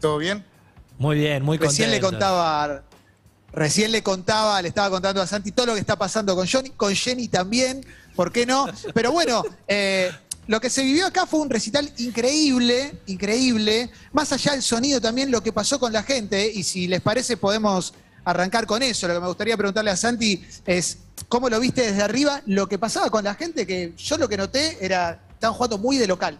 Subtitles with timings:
[0.00, 0.44] ¿Todo bien?
[0.98, 2.24] Muy bien, muy Recién le contento.
[2.26, 2.82] contaba,
[3.52, 6.70] recién le contaba, le estaba contando a Santi todo lo que está pasando con Johnny,
[6.70, 8.66] con Jenny también, ¿por qué no?
[8.94, 10.12] Pero bueno, eh,
[10.46, 13.90] lo que se vivió acá fue un recital increíble, increíble.
[14.12, 17.36] Más allá del sonido también lo que pasó con la gente, y si les parece
[17.36, 19.06] podemos arrancar con eso.
[19.08, 20.98] Lo que me gustaría preguntarle a Santi es,
[21.28, 22.42] ¿cómo lo viste desde arriba?
[22.46, 25.96] Lo que pasaba con la gente, que yo lo que noté era, estaban jugando muy
[25.96, 26.38] de local.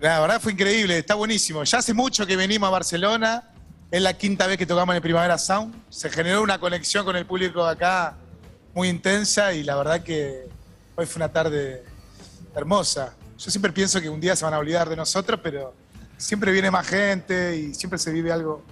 [0.00, 1.62] La verdad fue increíble, está buenísimo.
[1.62, 3.50] Ya hace mucho que venimos a Barcelona,
[3.90, 5.74] es la quinta vez que tocamos en el Primavera Sound.
[5.90, 8.16] Se generó una conexión con el público acá
[8.74, 10.48] muy intensa y la verdad que
[10.96, 11.84] hoy fue una tarde
[12.54, 13.14] hermosa.
[13.38, 15.74] Yo siempre pienso que un día se van a olvidar de nosotros, pero
[16.16, 18.62] siempre viene más gente y siempre se vive algo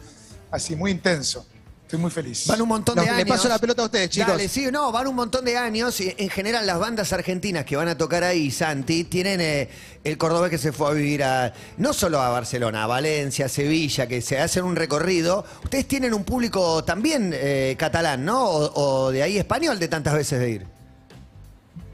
[0.51, 1.47] así, muy intenso.
[1.83, 2.47] Estoy muy feliz.
[2.47, 3.17] Van un montón de años.
[3.17, 4.29] le paso la pelota a ustedes, chicos.
[4.29, 7.75] Dale, sí, no, van un montón de años y en general las bandas argentinas que
[7.75, 9.69] van a tocar ahí, Santi, tienen eh,
[10.05, 13.49] el cordobés que se fue a vivir a, no solo a Barcelona, a Valencia, a
[13.49, 15.45] Sevilla, que se hacen un recorrido.
[15.65, 18.45] Ustedes tienen un público también eh, catalán, ¿no?
[18.45, 20.80] O, o de ahí español de tantas veces de ir.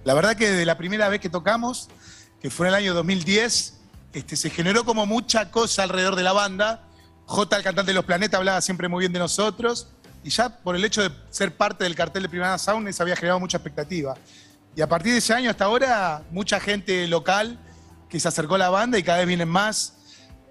[0.06, 1.88] La verdad que desde la primera vez que tocamos,
[2.40, 3.74] que fue en el año 2010,
[4.12, 6.84] este, se generó como mucha cosa alrededor de la banda.
[7.24, 9.88] J, el cantante de Los Planetas, hablaba siempre muy bien de nosotros.
[10.22, 13.16] Y ya por el hecho de ser parte del cartel de Primera Sound, eso había
[13.16, 14.14] generado mucha expectativa.
[14.76, 17.58] Y a partir de ese año hasta ahora, mucha gente local
[18.08, 19.94] que se acercó a la banda y cada vez vienen más.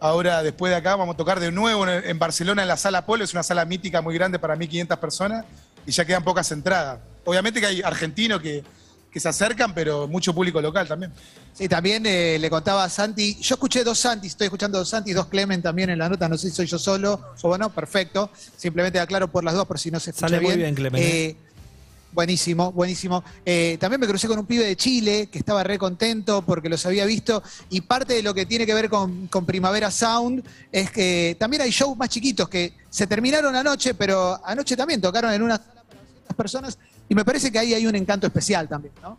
[0.02, 3.24] Ahora, después de acá, vamos a tocar de nuevo en, Barcelona, en la Sala Polo.
[3.24, 5.46] Es una sala mítica muy grande para 1.500 personas
[5.86, 7.00] y ya quedan pocas entradas.
[7.24, 8.66] Obviamente que hay argentinos que,
[9.16, 11.10] que se acercan, pero mucho público local también.
[11.54, 15.14] Sí, también eh, le contaba a Santi, yo escuché dos Santi, estoy escuchando dos Santi,
[15.14, 18.30] dos Clemen también en la nota, no sé si soy yo solo o bueno, perfecto.
[18.58, 20.60] Simplemente aclaro por las dos, por si no se escucha Sale muy bien.
[20.60, 21.38] bien, Clemen, Eh,
[22.12, 23.24] buenísimo, buenísimo.
[23.46, 26.86] Eh, también me crucé con un pibe de Chile que estaba re contento porque los
[26.86, 30.44] había visto y parte de lo que tiene que ver con, con Primavera Sound
[30.74, 35.32] es que también hay shows más chiquitos que se terminaron anoche, pero anoche también tocaron
[35.32, 36.78] en una sala para 200 personas
[37.08, 39.18] y me parece que ahí hay un encanto especial también, ¿no?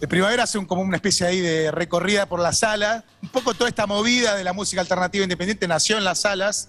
[0.00, 3.04] De primavera hace como una especie ahí de recorrida por la sala.
[3.22, 6.68] Un poco toda esta movida de la música alternativa independiente nació en las salas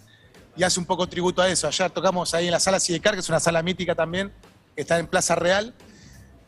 [0.56, 1.68] y hace un poco tributo a eso.
[1.68, 4.31] Ayer tocamos ahí en la sala Sidecar, que es una sala mítica también,
[4.75, 5.73] que está en Plaza Real.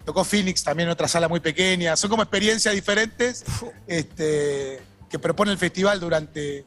[0.06, 1.98] Tocó Phoenix también, otra sala muy pequeña.
[1.98, 3.44] Son como experiencias diferentes
[3.86, 6.66] este, que propone el festival durante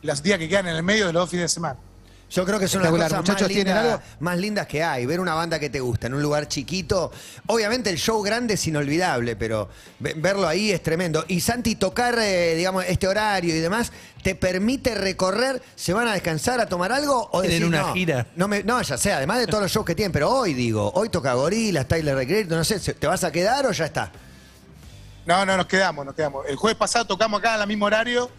[0.00, 1.78] los días que quedan en el medio de los dos fines de semana.
[2.30, 4.02] Yo creo que son las cosas más Muchachos, ¿tienen lindas, algo?
[4.20, 5.04] más lindas que hay.
[5.04, 7.10] Ver una banda que te gusta en un lugar chiquito.
[7.48, 9.68] Obviamente el show grande es inolvidable, pero
[9.98, 11.24] ve- verlo ahí es tremendo.
[11.26, 13.90] Y Santi, tocar, eh, digamos, este horario y demás,
[14.22, 15.60] ¿te permite recorrer?
[15.74, 17.28] ¿Se van a descansar, a tomar algo?
[17.32, 18.26] ¿O decís, una no, gira.
[18.36, 20.92] No, me- no, ya sé, además de todos los shows que tienen, pero hoy digo,
[20.94, 24.12] hoy toca Gorilas, Tyler the Creator, no sé, ¿te vas a quedar o ya está?
[25.26, 26.46] No, no, nos quedamos, nos quedamos.
[26.46, 28.30] El jueves pasado tocamos acá al mismo horario.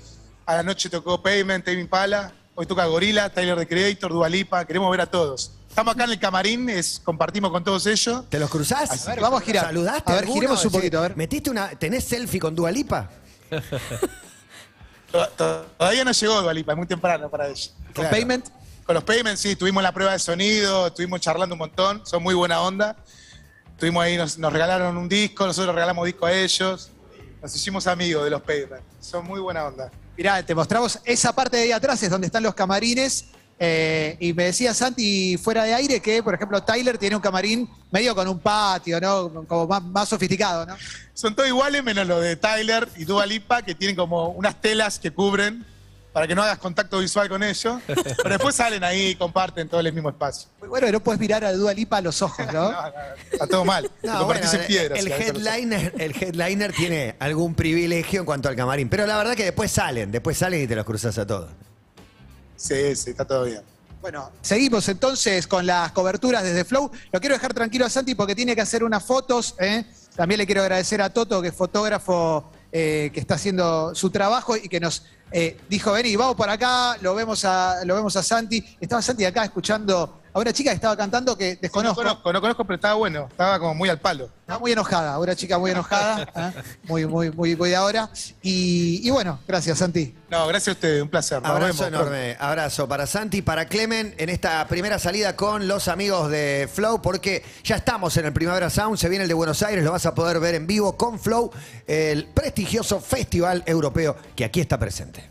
[0.46, 2.34] A la noche tocó Pavement, Tame Impala.
[2.56, 4.66] Hoy toca Gorila, Tyler the Creator, Dua Lipa.
[4.66, 5.54] Queremos ver a todos.
[5.70, 8.26] Estamos acá en el camarín, es, compartimos con todos ellos.
[8.30, 9.08] ¿Te los cruzás?
[9.08, 9.66] A ver, vamos a girar.
[9.68, 10.42] ¿Saludaste A ver, alguno?
[10.42, 11.16] giremos un poquito, a ver.
[11.16, 13.10] ¿Metiste una, ¿Tenés selfie con Dualipa?
[15.12, 17.70] To- to- Todavía no llegó Dua Lipa, es muy temprano para ella.
[17.86, 18.10] Con Claro.
[18.12, 18.48] Payment.
[18.86, 22.34] Con los Payments, sí, tuvimos la prueba de sonido, estuvimos charlando un montón, son muy
[22.34, 22.96] buena onda.
[23.74, 26.92] Estuvimos ahí, nos, nos regalaron un disco, nosotros regalamos disco a ellos.
[27.42, 29.92] Nos hicimos amigos de los Payments, son muy buena onda.
[30.22, 33.26] Mirá, te mostramos esa parte de ahí atrás, es donde están los camarines.
[33.58, 37.68] eh, y me decía Santi fuera de aire que, por ejemplo, Tyler tiene un camarín
[37.90, 39.44] medio con un patio, ¿no?
[39.48, 40.76] Como más, más sofisticado, ¿no?
[41.16, 45.00] Son todos iguales menos lo de Tyler y Dua Lipa, que tienen como unas telas
[45.00, 45.66] que cubren
[46.14, 47.80] para que no hagas contacto visual con ellos.
[47.88, 50.50] Pero después salen ahí y comparten todo el mismo espacio.
[50.68, 52.62] Bueno, no puedes mirar a Dua Lipa a los ojos, ¿no?
[52.72, 52.92] No, no, no,
[53.32, 53.90] está todo mal.
[54.02, 54.96] Convertís bueno, en piedra.
[54.98, 59.44] el, headliner, el headliner tiene algún privilegio en cuanto al camarín, pero la verdad que
[59.44, 61.50] después salen, después salen y te los cruzas a todos.
[62.56, 63.62] Sí, sí, está todo bien.
[64.02, 66.92] Bueno, seguimos entonces con las coberturas desde Flow.
[67.12, 69.56] Lo quiero dejar tranquilo a Santi porque tiene que hacer unas fotos.
[69.60, 69.86] ¿eh?
[70.16, 74.56] También le quiero agradecer a Toto, que es fotógrafo eh, que está haciendo su trabajo
[74.56, 78.24] y que nos eh, dijo, vení, vamos por acá, lo vemos, a, lo vemos a
[78.24, 78.64] Santi.
[78.80, 82.04] Estaba Santi acá escuchando a una chica que estaba cantando que desconozco.
[82.04, 83.28] No conozco, no conozco, pero estaba bueno.
[83.30, 84.30] Estaba como muy al palo.
[84.42, 86.62] Estaba muy enojada, una chica muy enojada, ¿eh?
[86.84, 88.10] muy, muy, muy, muy de ahora.
[88.42, 90.16] Y, y bueno, gracias, Santi.
[90.30, 91.42] No, gracias a ustedes, un placer.
[91.42, 92.00] Nos Abrazo vemos.
[92.00, 97.02] enorme, abrazo para Santi, para Clemen en esta primera salida con los amigos de Flow,
[97.02, 100.06] porque ya estamos en el Primavera Sound, se viene el de Buenos Aires, lo vas
[100.06, 101.52] a poder ver en vivo con Flow,
[101.88, 105.30] el prestigioso festival europeo que aquí está presente.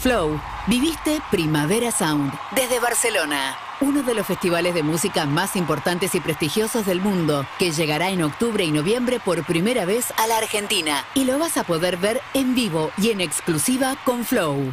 [0.00, 6.20] Flow, viviste Primavera Sound desde Barcelona, uno de los festivales de música más importantes y
[6.20, 11.04] prestigiosos del mundo, que llegará en octubre y noviembre por primera vez a la Argentina.
[11.14, 14.72] Y lo vas a poder ver en vivo y en exclusiva con Flow.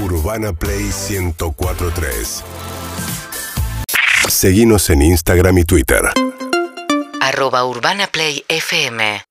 [0.00, 2.42] Urbana Play 1043.
[4.28, 6.02] Seguimos en Instagram y Twitter.
[7.20, 9.24] arroba Urbana Play FM